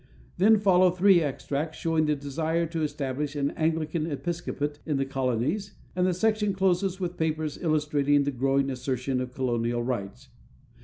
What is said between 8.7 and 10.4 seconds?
assertion of colonial rights."